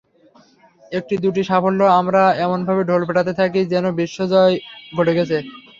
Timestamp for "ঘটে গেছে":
4.93-5.37